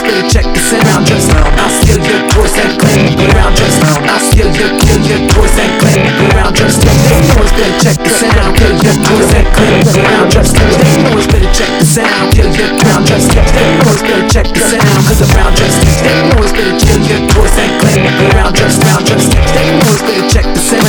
still 0.00 0.22
check 0.32 0.46
the 0.48 0.60
sound. 0.60 0.86
Round 0.88 1.04
just 1.06 1.28
round. 1.32 1.52
I 1.60 1.68
steal 1.68 2.00
your 2.00 2.20
toys 2.32 2.56
and 2.56 2.72
clean. 2.80 3.20
Round 3.36 3.54
just 3.56 3.76
round. 3.84 4.04
I 4.08 4.16
steal 4.18 4.48
your 4.48 4.72
clean, 4.80 5.02
your 5.04 5.20
toys 5.28 5.56
and 5.60 5.72
clean. 5.80 6.00
Round 6.36 6.54
just 6.56 6.80
round. 6.84 7.00
They 7.04 7.20
know 7.28 7.44
it's 7.44 7.52
check 7.84 7.98
the 8.00 8.10
sound. 8.10 8.56
Kill 8.56 8.74
your 8.80 8.96
toys 9.04 9.30
and 9.36 9.48
clean. 9.52 9.80
Round 10.08 10.28
just 10.32 10.56
round. 10.56 10.76
They 10.80 10.94
know 11.04 11.20
it's 11.20 11.28
check 11.52 11.72
the 11.76 11.86
sound. 11.86 12.26
Kill 12.32 12.48
get 12.56 12.72
round 12.88 13.04
just 13.04 13.28
round. 13.36 13.50
They 13.52 13.68
know 13.76 13.92
it's 13.92 14.32
check 14.32 14.48
the 14.48 14.62
sound. 14.72 15.00
Cause 15.04 15.20
around 15.28 15.54
just 15.60 15.78
they 16.00 16.16
know 16.28 16.40
it's 16.40 16.52
been 16.56 16.74
chill, 16.80 17.00
get 17.04 17.22
coarse 17.36 17.56
and 17.60 17.72
clean. 17.84 18.08
Round 18.40 18.54
just 18.56 18.80
round 18.88 19.04
just 19.04 19.28
they 19.52 19.68
know 19.68 19.90
it's 19.92 20.04
been 20.08 20.24
check 20.32 20.46
the 20.48 20.62
sound. 20.64 20.80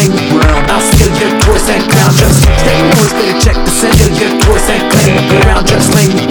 I 0.71 0.77
steal 0.87 1.11
your 1.19 1.33
toys 1.43 1.67
and 1.67 1.83
clown 1.91 2.13
just 2.15 2.39
they 2.63 2.79
know 2.79 3.01
it's 3.03 3.15
been 3.19 3.35
check 3.43 3.57
the 3.59 3.71
sound. 3.75 3.97
Kill 3.99 4.11
get 4.15 4.33
coarse 4.45 4.69
and 4.71 4.83
clean. 4.93 5.19
Round 5.43 5.67
just 5.67 5.89
lane. 5.95 6.30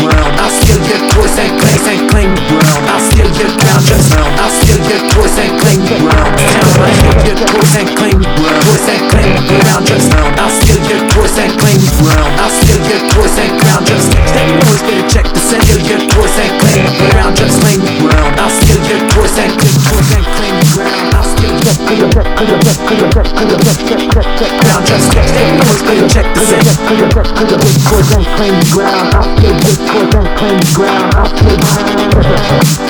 Twist 7.40 7.72
and 7.72 7.88
claim 7.96 8.20
me 8.20 8.28
ground. 8.36 8.60
Twist 8.68 8.84
and 8.92 9.00
claim 9.08 9.32
me 9.32 9.56
ground. 9.64 9.86
Just 9.88 10.12
I'll 10.12 10.52
steal 10.60 10.76
your 10.92 11.00
twist 11.08 11.40
and 11.40 11.52
claim 11.56 11.80
me 11.80 11.88
ground. 12.04 12.36
I'll 12.36 12.52
steal 12.52 12.76
your 12.84 13.00
twist 13.08 13.40
and 13.40 13.56
ground. 13.56 13.86
Just 13.88 14.12
that 14.12 14.44
you 14.44 14.60
always 14.60 14.82
better 14.84 15.08
check 15.08 15.24
the 15.24 15.40
send 15.40 15.64
your 15.88 16.04
twist 16.04 16.36
and 16.36 16.52
claim 16.60 16.84
me 16.84 17.00
ground. 17.08 17.32
Just 17.40 17.56
claim 17.64 17.80
me 17.80 17.96
ground. 17.96 18.36
I'll 18.36 18.52
steal 18.60 18.76
your 18.84 19.00
twist 19.08 19.40
and 19.40 19.52
claim 19.56 19.72
twist 19.88 20.12
and 20.20 20.26
claim 20.36 20.52
me 20.52 20.68
ground. 20.76 21.16
I'll 21.16 21.24
steal 21.32 21.56
your 21.56 21.76
ground. 24.60 24.84
Just 24.84 25.08
that 25.32 25.40
you 25.48 25.56
always 25.64 25.80
better 25.80 26.08
check 26.12 26.28
the 26.36 26.44
send 26.44 26.60
twist 27.88 28.12
and 28.20 28.28
claim 28.36 28.52
me 28.52 28.68
ground. 28.68 29.16
I'll 29.16 29.24
steal 29.40 29.56
your 29.56 29.80
twist 29.88 30.12
and 30.12 30.28
claim 30.36 30.60
me 30.60 30.68
ground. 30.76 31.08
I'll 31.16 31.32
steal 31.32 31.56
your 31.56 32.89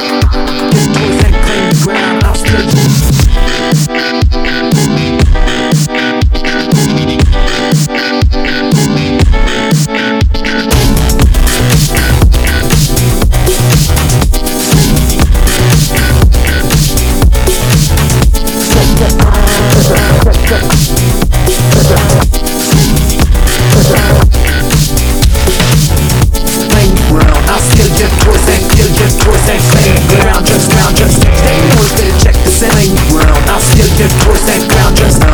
just 34.46 34.69
ground. 34.69 34.97
Just 34.97 35.29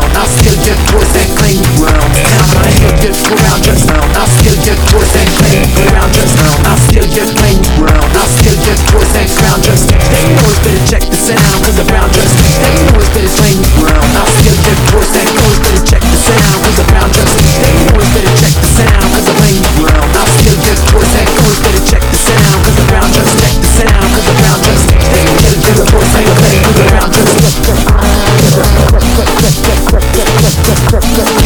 just 30.89 31.15
towards 31.15 31.36